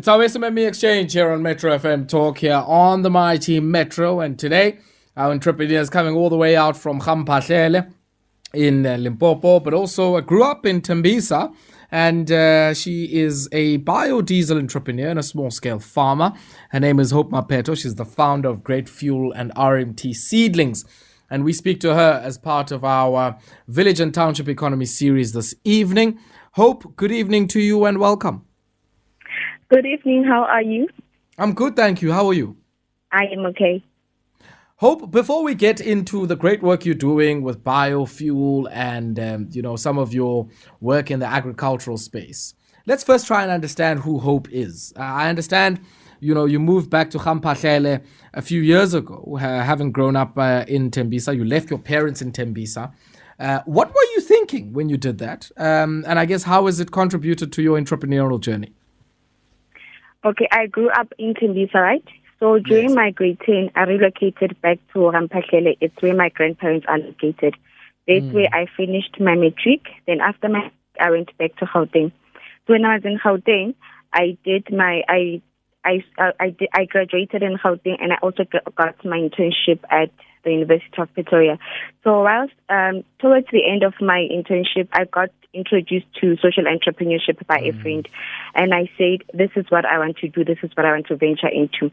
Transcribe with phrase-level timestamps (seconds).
[0.00, 4.20] It's our SMME xChange here on Metro FM Talk here on the mighty Metro.
[4.20, 4.78] And today,
[5.14, 7.92] our entrepreneur is coming all the way out from Ga-Mphahlele
[8.54, 11.54] in uh, Limpopo, but also uh, grew up in Tembisa.
[11.90, 16.32] And uh, she is a biodiesel entrepreneur and a small scale farmer.
[16.70, 17.76] Her name is Hope Mapheto.
[17.76, 20.86] She's the founder of GreatFuel and RMT Seedlings.
[21.28, 23.36] And we speak to her as part of our
[23.68, 26.18] Village and Township Economy series this evening.
[26.52, 28.46] Hope, good evening to you and welcome.
[29.70, 30.24] Good evening.
[30.24, 30.88] How are you?
[31.38, 32.10] I'm good, thank you.
[32.10, 32.56] How are you?
[33.12, 33.84] I am okay.
[34.78, 39.62] Hope, before we get into the great work you're doing with biofuel and um, you
[39.62, 40.48] know some of your
[40.80, 42.54] work in the agricultural space,
[42.86, 44.92] let's first try and understand who Hope is.
[44.96, 45.78] Uh, I understand,
[46.18, 48.02] you know, you moved back to Ga-Mphahlele
[48.34, 51.36] a few years ago, uh, having grown up uh, in Tembisa.
[51.36, 52.92] You left your parents in Tembisa.
[53.38, 55.48] Uh, what were you thinking when you did that?
[55.56, 58.74] Um, and I guess how has it contributed to your entrepreneurial journey?
[60.24, 62.04] Okay, I grew up in Tembisa, right?
[62.38, 62.96] So during Yes.
[62.96, 65.76] my grade 10, I relocated back to Rampahlele.
[65.80, 67.54] It's where my grandparents are located.
[68.06, 68.32] That's hmm.
[68.32, 69.88] where I finished my matric.
[70.06, 72.12] Then after my, I went back to Gauteng.
[72.66, 73.74] So when I was in Gauteng,
[74.12, 75.42] I did my, I,
[75.84, 78.44] I, I, I, did, I graduated in Gauteng and I also
[78.76, 80.10] got my internship at
[80.44, 81.58] the University of Pretoria.
[82.04, 87.44] So whilst um, towards the end of my internship, I got introduced to social entrepreneurship
[87.46, 88.08] by a friend,
[88.54, 90.44] and I said, "This is what I want to do.
[90.44, 91.90] This is what I want to venture into."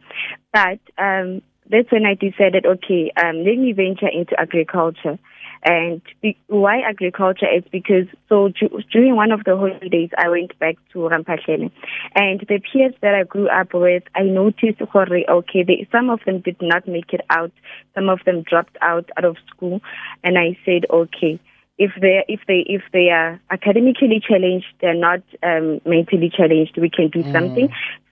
[0.54, 5.20] But um, that's when I decided, okay, um, let me venture into agriculture.
[5.64, 10.58] And be- why agriculture is because so du- during one of the holidays I went
[10.60, 11.72] back to Rampahlele,
[12.16, 16.42] and the peers that I grew up with, I noticed okay, they, some of them
[16.42, 17.52] did not make it out,
[17.96, 19.82] some of them dropped out out of school,
[20.24, 21.40] and I said, okay,
[21.78, 26.90] if they if they if they are academically challenged, they're not um, mentally challenged, we
[26.90, 27.70] can do something.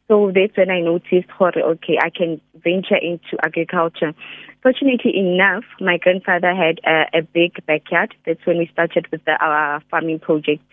[0.08, 4.14] So that's when I noticed, okay, I can venture into agriculture.
[4.62, 8.14] Fortunately enough, my grandfather had a, a big backyard.
[8.26, 10.64] That's when we started with the, our farming project,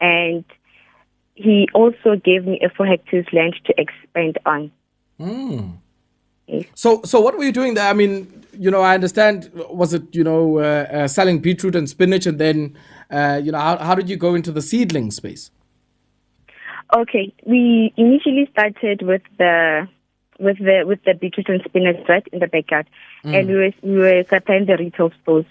[0.00, 0.44] and
[1.34, 4.70] he also gave me a four hectares land to expand on.
[6.74, 7.88] So, so what were you doing there?
[7.88, 9.50] I mean, you know, I understand.
[9.70, 12.76] Was it you know uh, uh, selling beetroot and spinach, and then
[13.10, 15.50] uh, you know how, how did you go into the seedling space?
[16.94, 19.88] Okay, we initially started with the
[20.38, 22.88] with the with the beetroot and spinach right in the backyard,
[23.24, 25.46] and we were we were supplying the retail stores.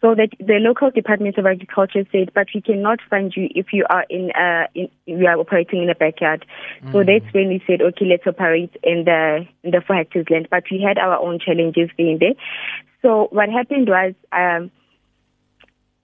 [0.00, 3.86] So that the local Department of Agriculture said, but we cannot fund you if you
[3.88, 6.44] are in uh in you are operating in the backyard.
[6.92, 10.48] So that's when we said, okay, let's operate in the in the four hectares land.
[10.50, 12.34] But we had our own challenges being there.
[13.00, 14.70] So what happened was um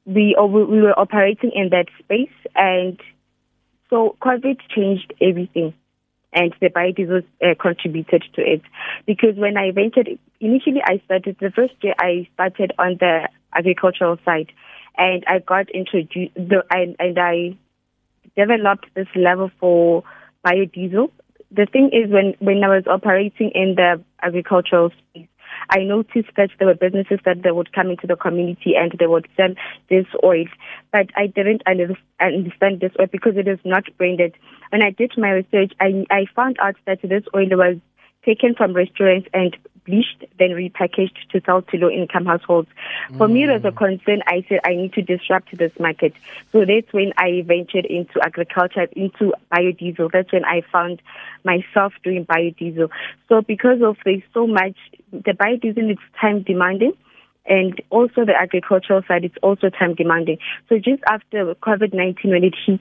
[0.07, 2.99] we we were operating in that space and
[3.91, 5.75] so COVID changed everything,
[6.33, 8.63] and the biodiesel uh, contributed to it.
[9.05, 10.09] Because when I ventured,
[10.41, 14.53] initially I started the first year I started on the agricultural side,
[14.97, 17.57] and I got introduced, the, and, and I
[18.37, 20.05] developed this level for
[20.47, 21.11] biodiesel.
[21.51, 25.27] The thing is, when when I was operating in the agricultural space,
[25.69, 29.07] I noticed that there were businesses that they would come into the community and they
[29.07, 29.55] would sell
[29.89, 30.47] this oil,
[30.93, 34.35] but I didn't under- understand this oil because it is not branded.
[34.71, 37.77] When I did my research, I I found out that this oil was
[38.25, 42.69] taken from restaurants and bleached, then repackaged to sell to low-income households.
[43.17, 44.23] For me, it was a concern.
[44.27, 46.15] I said I need to disrupt this market.
[46.53, 50.13] So that's when I ventured into agriculture, into biodiesel.
[50.13, 51.03] That's when I found
[51.45, 52.91] myself doing biodiesel.
[53.29, 54.77] So because of there's so much,
[55.13, 56.93] the biodiesel is time demanding.
[57.47, 60.39] And also the agricultural side, it's also time demanding.
[60.69, 62.81] So just after COVID-19, when it hit,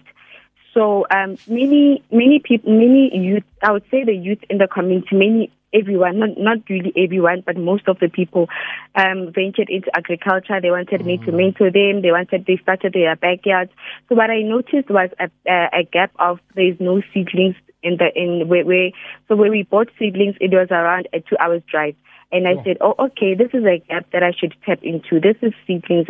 [0.74, 5.16] so um, many many people, many youth, I would say the youth in the community,
[5.16, 8.48] many everyone, not not really everyone, but most of the people
[8.96, 10.60] um, ventured into agriculture.
[10.62, 12.02] They wanted me to mentor them.
[12.02, 13.72] They wanted they started their backyards.
[14.08, 18.10] So what I noticed was a, a, a gap of there's no seedlings in the
[18.16, 18.92] in where, where
[19.28, 21.96] so where we bought seedlings, it was around a two hours drive.
[22.32, 25.20] And I said, "Oh, okay, this is a gap that I should tap into.
[25.20, 26.08] This is seedlings.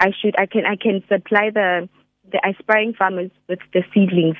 [0.00, 1.88] I should, I can, I can supply the
[2.30, 4.36] the aspiring farmers with the seedlings,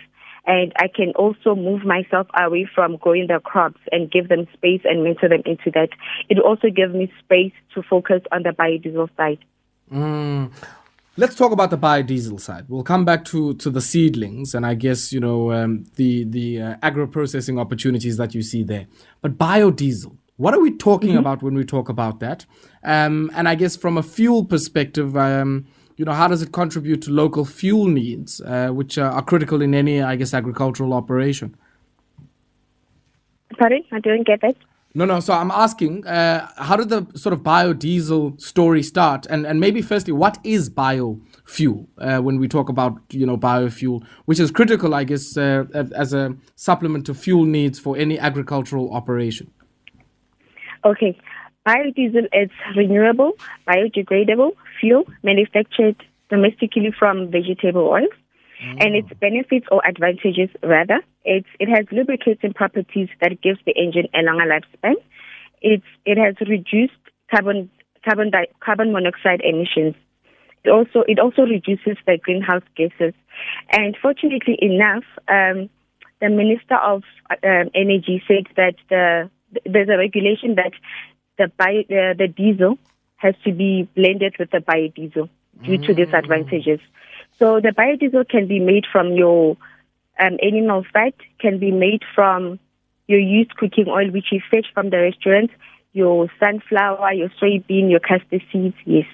[0.47, 4.81] and I can also move myself away from growing the crops and give them space
[4.85, 5.91] and mentor them into that.
[6.29, 9.39] It also gives me space to focus on the biodiesel side.
[11.19, 12.65] Let's talk about the biodiesel side.
[12.69, 16.63] We'll come back to to the seedlings, and I guess you know um, the the
[16.63, 18.87] uh, agro processing opportunities that you see there.
[19.21, 22.47] But biodiesel, what are we talking about when we talk about that?
[22.83, 25.67] Um, and I guess from a fuel perspective, um,
[25.97, 29.63] you know, how does it contribute to local fuel needs, uh, which are, are critical
[29.63, 31.57] in any, I guess, agricultural operation?
[33.59, 34.57] Sorry, I didn't get that.
[34.95, 35.21] No, no.
[35.21, 39.27] So I'm asking, uh, how did the sort of biodiesel story start?
[39.27, 41.87] And and maybe firstly, what is biofuel?
[41.97, 45.65] Uh, when we talk about you know biofuel, which is critical, I guess, uh,
[45.95, 49.51] as a supplement to fuel needs for any agricultural operation.
[50.85, 51.17] Okay,
[51.67, 53.33] biodiesel is renewable,
[53.67, 55.97] biodegradable fuel manufactured
[56.29, 58.13] domestically from vegetable oils.
[58.79, 64.07] And its benefits or advantages, rather, it's, it has lubricating properties that gives the engine
[64.15, 64.95] a longer lifespan.
[65.61, 66.93] It's, it has reduced
[67.29, 67.69] carbon,
[68.05, 69.97] carbon, di- carbon monoxide emissions.
[70.63, 73.15] It also, it also reduces the greenhouse gases.
[73.71, 75.69] And fortunately enough, um,
[76.21, 77.03] the Minister of
[77.43, 79.29] um, Energy said that the,
[79.67, 80.73] there's a regulation that
[81.37, 82.79] the, bio, the, the diesel
[83.23, 85.29] has to be blended with the biodiesel
[85.63, 86.81] due to these advantages.
[87.39, 89.57] So the biodiesel can be made from your
[90.19, 92.59] um, animal fat, can be made from
[93.07, 95.51] your used cooking oil, which you fetch from the restaurant,
[95.93, 98.77] your sunflower, your soybean, your castor seeds.
[98.85, 99.07] Yes.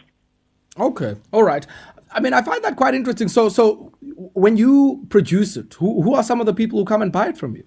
[0.78, 1.66] Okay, all right.
[2.10, 3.28] I mean, I find that quite interesting.
[3.28, 7.02] So, so when you produce it, who who are some of the people who come
[7.02, 7.64] and buy it from you?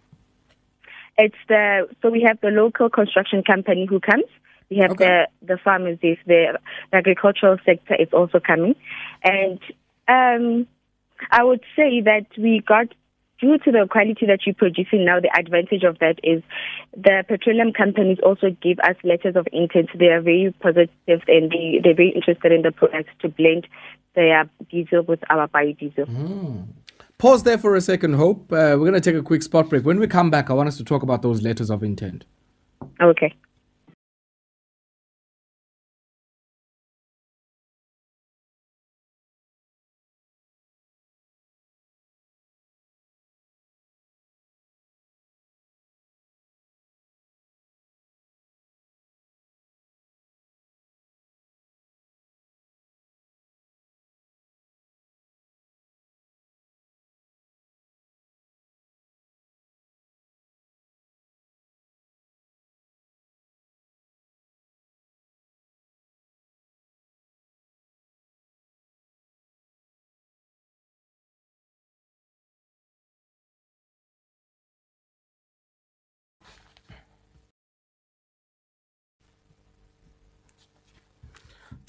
[1.17, 4.25] It's the so we have the local construction company who comes.
[4.71, 5.27] We have Okay.
[5.41, 5.99] the the farmers.
[6.01, 6.57] This the
[6.93, 8.75] agricultural sector is also coming,
[9.23, 9.59] and
[10.07, 10.65] um,
[11.29, 12.87] I would say that we got
[13.41, 15.19] due to the quality that you're producing now.
[15.19, 16.41] The advantage of that is
[16.95, 19.89] the petroleum companies also give us letters of intent.
[19.99, 23.67] They are very positive and they they're very interested in the products to blend
[24.15, 26.65] their diesel with our biodiesel.
[27.17, 28.51] Pause there for a second, Hope.
[28.51, 29.85] Uh, we're going to take a quick spot break.
[29.85, 32.23] When we come back, I want us to talk about those letters of intent.
[32.99, 33.33] Okay.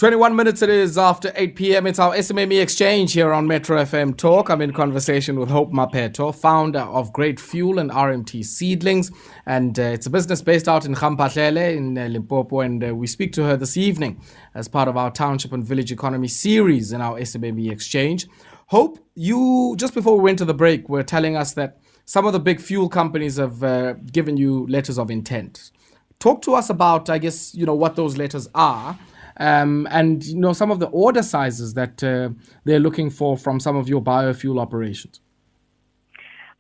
[0.03, 1.87] Twenty-one minutes it is after eight p.m.
[1.87, 4.51] It's our SMME xChange here on Metro FM Talk.
[4.51, 9.13] I'm in conversation with Hope Mapheto, founder of GreatFuel and RMT Seedlings,
[9.47, 12.63] and uh, it's a business based out in Ga-Mphahlele in uh, Limpopo.
[12.63, 14.21] And uh, we speak to her this evening
[14.57, 18.27] as part of our Township and Village Economy series in our SMME xChange.
[18.67, 22.33] Hope, you just before we went to the break, were telling us that some of
[22.33, 25.71] the big fuel companies have uh, given you letters of intent.
[26.19, 28.99] Talk to us about, I guess, you know, what those letters are,
[29.39, 32.31] um, and you know some of the order sizes that uh,
[32.65, 35.21] they're looking for from some of your biofuel operations.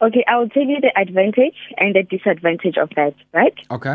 [0.00, 3.54] Okay, I will tell you the advantage and the disadvantage of that, right?
[3.70, 3.94] Okay.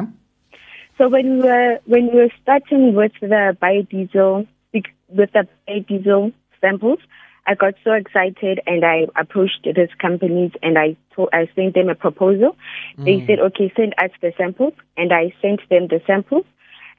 [0.98, 7.00] So when we were when we were starting with the biodiesel with the biodiesel samples,
[7.46, 11.90] I got so excited and I approached these companies and I told I sent them
[11.90, 12.56] a proposal.
[12.98, 16.46] They said, "Okay, send us the samples," and I sent them the samples.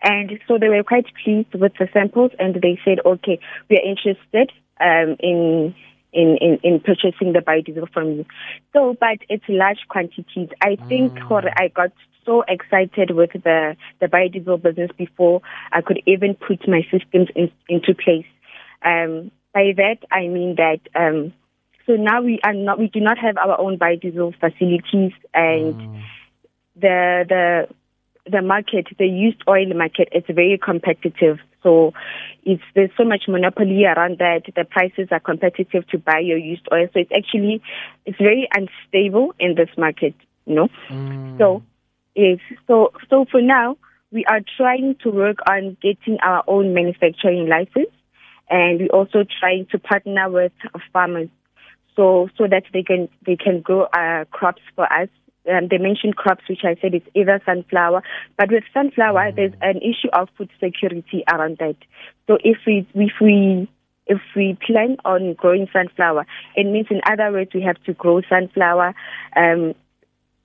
[0.02, 3.38] And so they were quite pleased with the samples, and they said, "Okay,
[3.68, 5.74] we are interested um, in."
[6.10, 8.24] In, in, in purchasing the biodiesel from you.
[8.72, 10.48] So, but it's large quantities.
[10.62, 11.92] I think Jorge, I got
[12.24, 17.52] so excited with the, the biodiesel business before I could even put my systems in,
[17.68, 18.24] into place.
[18.82, 21.34] Um, by that, I mean that um,
[21.88, 26.04] so now we are not, we do not have our own biodiesel facilities, and
[26.76, 27.68] the the
[28.30, 31.38] the market, the used oil market, is very competitive.
[31.62, 31.92] So
[32.44, 34.42] it's there's so much monopoly around that.
[34.54, 36.86] The prices are competitive to buy your used oil.
[36.92, 37.62] So it's actually
[38.06, 40.14] it's very unstable in this market.
[40.46, 40.68] You know.
[41.38, 41.62] So
[42.14, 42.38] yes.
[42.66, 43.76] So so for now,
[44.10, 47.92] we are trying to work on getting our own manufacturing license,
[48.48, 50.52] and we're also trying to partner with
[50.92, 51.28] farmers
[51.98, 55.08] so so that they can they can grow uh, crops for us.
[55.48, 58.02] Um, they mentioned crops, which I said is either sunflower,
[58.36, 61.76] but with sunflower, there's an issue of food security around that.
[62.26, 63.68] So if we if we
[64.06, 66.26] if we plan on growing sunflower,
[66.56, 68.94] it means in other words we have to grow sunflower,
[69.36, 69.74] um,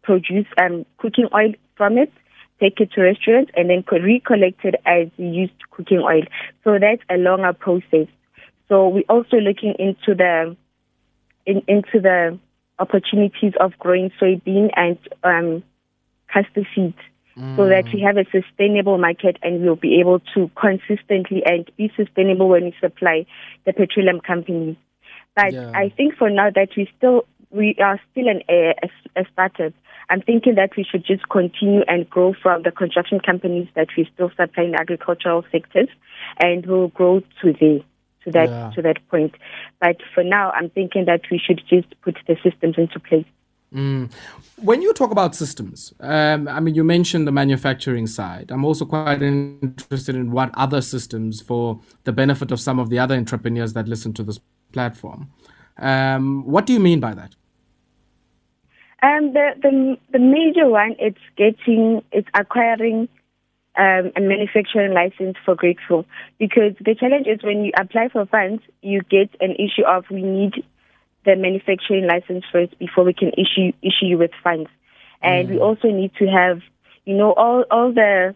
[0.04, 2.12] produce um, cooking oil from it,
[2.60, 6.24] take it to restaurants, and then co- recollect it as used cooking oil.
[6.64, 8.08] So that's a longer process.
[8.70, 10.56] So we're also looking into the
[11.46, 12.40] in, into the
[12.80, 15.64] opportunities of growing soybean and um,
[16.32, 16.98] castor seeds
[17.36, 21.92] so that we have a sustainable market and we'll be able to consistently and be
[21.96, 23.26] sustainable when we supply
[23.66, 24.76] the petroleum companies.
[25.36, 25.72] But Yeah.
[25.74, 29.74] I think for now that we still we are still an a, a, a startup.
[30.10, 34.08] I'm thinking that we should just continue and grow from the construction companies that we
[34.14, 35.90] still supply in the agricultural sectors,
[36.40, 37.80] and we'll grow to there
[38.24, 38.72] to that Yeah.
[38.76, 39.36] to that point.
[39.80, 43.26] But for now, I'm thinking that we should just put the systems into place.
[43.74, 48.52] When you talk about systems, um, I mean, you mentioned the manufacturing side.
[48.52, 53.00] I'm also quite interested in what other systems for the benefit of some of the
[53.00, 54.40] other entrepreneurs that listen to this
[54.72, 55.32] platform.
[55.80, 57.36] Um, what do you mean by that?
[59.02, 63.10] Um, the, the the major one it's getting it's acquiring
[63.76, 66.06] um, a manufacturing license for GreatFuel
[66.40, 70.22] because the challenge is when you apply for funds, you get an issue of we
[70.22, 70.64] need
[71.26, 74.70] the manufacturing license first before we can issue issue you with funds,
[75.22, 76.62] and we also need to have
[77.06, 78.36] you know all all the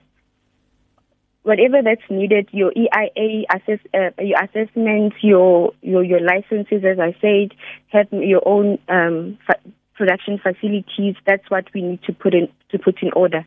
[1.48, 7.15] whatever that's needed, your EIA assess, uh, your assessments, your your your licenses, as I
[7.22, 7.56] said,
[7.88, 11.15] have your own um, fa- production facilities.
[11.25, 13.46] That's what we need to put in to put in order.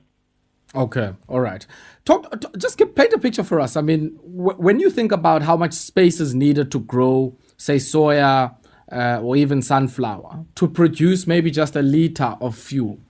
[0.74, 1.66] Okay, all right.
[2.04, 3.76] Talk, t- just give, paint a picture for us.
[3.76, 7.76] I mean, w- when you think about how much space is needed to grow, say,
[7.76, 8.54] soya
[8.92, 13.00] uh, or even sunflower to produce maybe just a liter of fuel,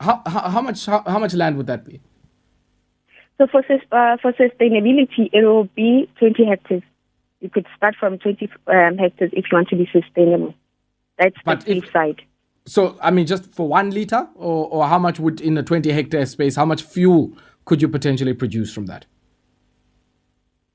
[0.00, 2.00] how, how, how much how, how much land would that be?
[3.38, 6.82] So for uh, for sustainability, it will be 20 hectares.
[7.40, 10.54] You could start from 20 um, hectares if you want to be sustainable.
[11.18, 12.22] That's But the if- side.
[12.64, 15.90] So, I mean, just for one liter, or, or how much would in a 20
[15.90, 17.32] hectare space, how much fuel
[17.64, 19.04] could you potentially produce from that?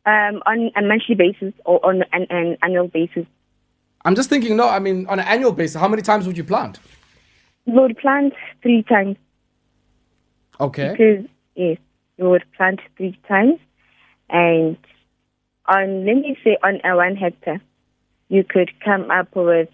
[0.05, 3.25] Um, on a monthly basis or on an, an annual basis.
[4.05, 6.43] I'm just thinking, no, I mean, on an annual basis, how many times would you
[6.43, 6.79] plant?
[7.65, 9.17] We would plant three times
[10.59, 10.91] Okay.
[10.91, 11.25] because
[11.55, 11.77] yes,
[12.17, 13.59] we would plant three times,
[14.29, 14.77] and
[15.65, 17.61] on let me say on a one hectare,
[18.29, 19.69] you could come up with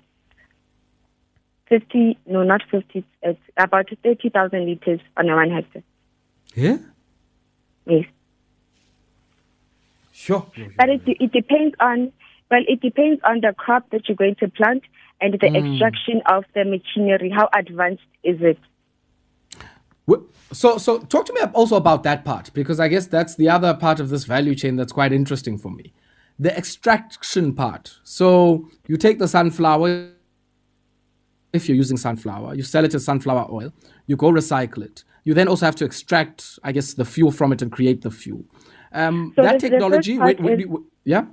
[1.74, 5.84] fifty no not fifty it's about thirty thousand liters on a one hectare.
[6.56, 6.78] Yeah.
[7.86, 8.06] Yes,
[10.12, 10.46] Sure.
[10.78, 12.12] but it it depends on
[12.52, 14.84] well it depends on the crop that you're going to plant
[15.20, 15.56] and the hmm.
[15.56, 17.30] extraction of the machinery.
[17.30, 18.60] How advanced is it?
[20.54, 23.74] So, so talk to me also about that part because I guess that's the other
[23.74, 25.94] part of this value chain that's quite interesting for me,
[26.38, 27.98] the extraction part.
[28.04, 30.10] So you take the sunflower,
[31.54, 33.72] if you're using sunflower, you sell it as sunflower oil,
[34.08, 35.04] you go recycle it.
[35.24, 38.12] You then also have to extract, I guess, the fuel from it and create the
[38.12, 38.44] fuel.
[38.92, 41.26] Um, So that technology, wait, wait, is- wait, yeah,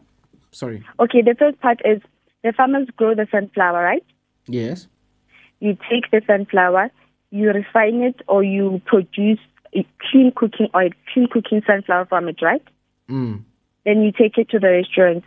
[0.52, 2.00] sorry, Okay, the first part is
[2.44, 4.04] the farmers grow the sunflower, right?
[4.46, 4.86] yes,
[5.60, 6.90] you take the sunflower,
[7.30, 9.38] you refine it, or you produce
[9.74, 12.62] a clean cooking oil, clean cooking sunflower from it, right?
[13.08, 13.42] mm.
[13.86, 15.24] Then you take it to the restaurant,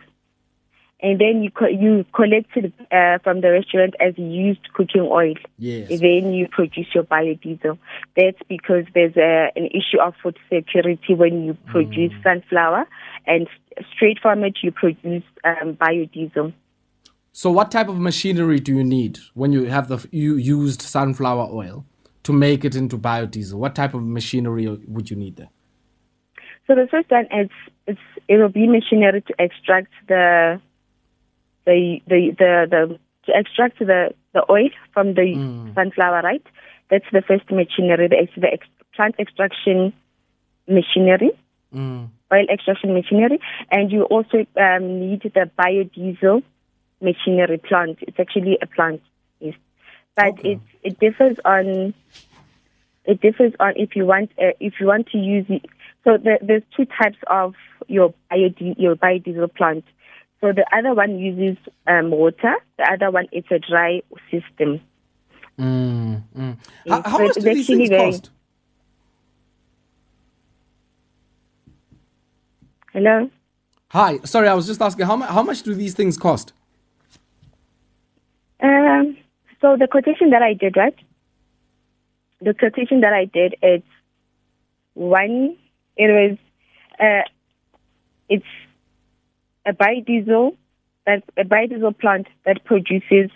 [1.00, 5.34] and then you co- you collect it uh, from the restaurant as used cooking oil.
[5.58, 7.78] yes, Then you produce your biodiesel.
[8.16, 12.86] That's because there's a, an issue of food security when you produce sunflower,
[13.26, 13.48] and
[13.94, 16.52] straight from it you produce um, biodiesel.
[17.32, 21.48] So, what type of machinery do you need when you have the you used sunflower
[21.52, 21.84] oil
[22.22, 23.54] to make it into biodiesel?
[23.54, 25.50] What type of machinery would you need there?
[26.66, 27.50] So the first one is
[27.86, 30.60] it's it will be machinery to extract the
[31.66, 35.34] the the the, the to extract the, the oil from the
[35.74, 36.42] sunflower, right?
[36.90, 39.92] That's the first machinery, the, the ex- plant extraction
[40.68, 41.30] machinery,
[41.74, 42.08] Mm.
[42.32, 43.40] oil extraction machinery,
[43.70, 46.42] and you also um, need the biodiesel
[47.00, 47.98] machinery plant.
[48.02, 49.02] It's actually a plant,
[49.40, 49.54] yes,
[50.14, 50.52] but Okay.
[50.52, 51.92] it it differs on
[53.06, 55.64] it differs on if you want uh, if you want to use it.
[56.04, 57.54] So the, there's two types of
[57.88, 59.84] your biodiesel your biodiesel plant.
[60.44, 62.56] So the other one uses um, water.
[62.76, 64.78] The other one is a dry system.
[65.58, 66.56] Mm, mm.
[66.86, 68.30] How, how much do these things very- cost?
[72.92, 73.30] Hello.
[73.88, 76.52] Hi, sorry, I was just asking how, mu- how much do these things cost?
[78.62, 79.16] Um,
[79.62, 80.96] so the quotation that I did, right?
[82.42, 83.86] The quotation that I did, it's
[84.92, 85.56] one.
[85.96, 86.38] It was,
[87.00, 87.26] uh,
[88.28, 88.44] it's
[89.66, 90.56] a biodiesel
[91.06, 93.30] that a biodiesel plant that produces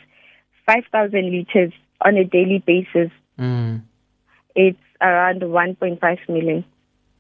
[0.66, 3.10] five thousand liters on a daily basis.
[3.38, 3.82] Mm.
[4.54, 6.64] It's around one point five million.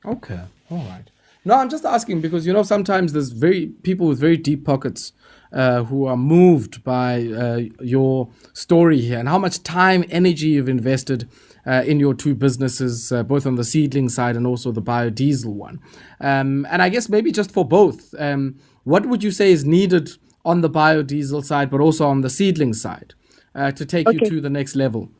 [0.04, 1.04] Okay, all right.
[1.44, 5.12] No, I'm just asking because you know sometimes there's very people with very deep pockets
[5.52, 10.68] uh, who are moved by uh, your story here and how much time, energy you've
[10.68, 11.28] invested
[11.68, 15.52] uh, in your two businesses, uh, both on the seedling side and also the biodiesel
[15.52, 15.78] one.
[16.20, 20.10] Um, and I guess maybe just for both, um, what would you say is needed
[20.46, 23.12] on the biodiesel side, but also on the seedling side
[23.54, 24.18] uh, to take okay.
[24.22, 25.10] you to the next level?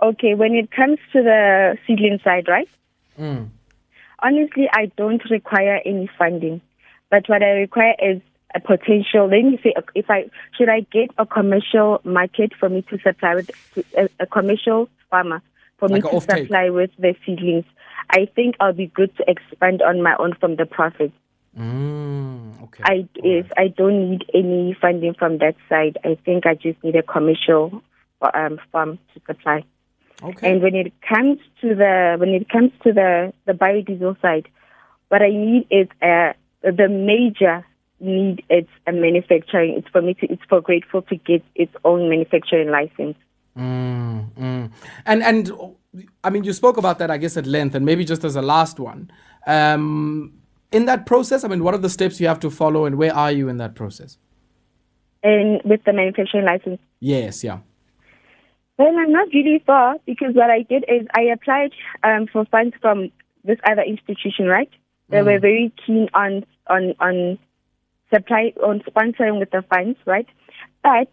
[0.00, 2.68] Okay, when it comes to the seedling side, right?
[3.18, 3.48] Mm.
[4.20, 6.60] Honestly, I don't require any funding,
[7.10, 8.20] but what I require is
[8.56, 9.28] a potential.
[9.28, 13.34] Let me say, if I should I get a commercial market for me to supply
[13.34, 13.50] with
[13.96, 15.42] a, a commercial farmer
[15.78, 17.64] for like me to supply with the seedlings.
[18.10, 21.12] I think I'll be good to expand on my own from the profit.
[21.58, 22.82] Mm, okay.
[22.84, 23.52] I if right.
[23.56, 25.98] I don't need any funding from that side.
[26.04, 27.82] I think I just need a commercial
[28.34, 29.64] um, farm to supply.
[30.22, 30.50] Okay.
[30.50, 34.48] And when it comes to the when it comes to the the biodiesel side,
[35.08, 37.64] what I need is a the major
[38.00, 39.74] need it's a manufacturing.
[39.76, 43.16] It's for me to it's for GreatFuel to get its own manufacturing license.
[43.56, 44.70] Mm, mm.
[45.06, 45.52] And and
[46.22, 48.42] I mean, you spoke about that, I guess, at length, and maybe just as a
[48.42, 49.10] last one.
[49.46, 50.34] Um,
[50.72, 53.14] in that process, I mean, what are the steps you have to follow, and where
[53.14, 54.18] are you in that process?
[55.22, 56.80] And with the manufacturing license.
[57.00, 57.60] Yes, yeah.
[58.78, 61.72] Well, I'm not really far because what I did is I applied
[62.02, 63.10] um, for funds from
[63.42, 64.68] this other institution, right?
[65.08, 65.24] They mm.
[65.24, 67.38] were very keen on on on
[68.16, 70.28] supply on sponsoring with the funds, right?
[70.82, 71.08] But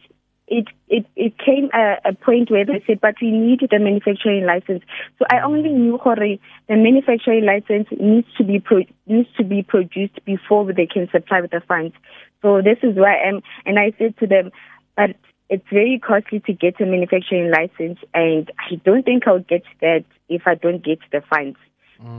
[0.47, 4.45] it it it came a, a point where they said, but we need the manufacturing
[4.45, 4.83] license.
[5.17, 5.77] So I only mm.
[5.77, 10.85] knew Hore the manufacturing license needs to be pro- needs to be produced before they
[10.85, 11.95] can supply with the funds.
[12.41, 14.51] So this is where I am, and I said to them,
[14.97, 15.15] but
[15.49, 20.03] it's very costly to get a manufacturing license, and I don't think I'll get that
[20.27, 21.57] if I don't get the funds.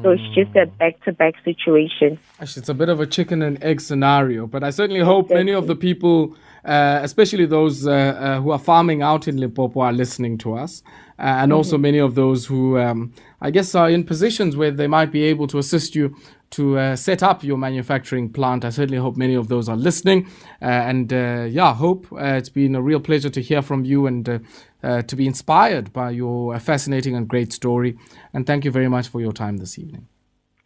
[0.03, 2.19] So it's just a back to back situation.
[2.41, 5.53] Actually, it's a bit of a chicken and egg scenario, but I certainly hope many
[5.53, 9.93] of the people, uh, especially those uh, uh, who are farming out in Limpopo, are
[9.93, 10.83] listening to us.
[11.19, 11.57] Uh, and mm-hmm.
[11.57, 15.23] also many of those who, um, I guess, are in positions where they might be
[15.25, 16.17] able to assist you
[16.51, 18.65] to uh, set up your manufacturing plant.
[18.65, 20.29] I certainly hope many of those are listening.
[20.63, 24.07] Uh, and uh, yeah, hope uh, it's been a real pleasure to hear from you
[24.07, 24.39] and uh,
[24.83, 27.99] uh, to be inspired by your fascinating and great story.
[28.33, 30.07] And thank you very much for your time this evening.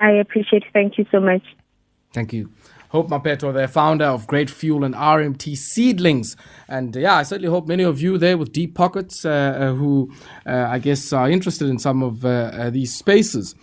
[0.01, 0.73] I appreciate it.
[0.73, 1.43] Thank you so much.
[2.13, 2.51] Thank you.
[2.91, 6.37] Hope Mapheto, the founder of GreatFuel and RMT Seedlings.
[6.69, 9.73] And uh, yeah, I certainly hope many of you there with deep pockets uh, uh,
[9.75, 10.11] who
[10.47, 13.55] uh, I guess are interested in some of uh, uh, these spaces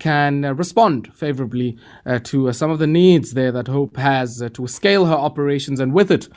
[0.00, 1.78] can respond favorably
[2.24, 6.10] to some of the needs there that Hope has to scale her operations and with
[6.10, 6.28] it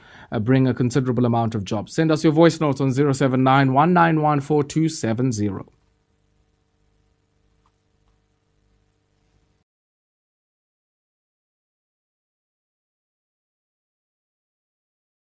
[0.41, 1.95] bring a considerable amount of jobs.
[1.95, 5.80] Send us your voice notes on 079 191 4270.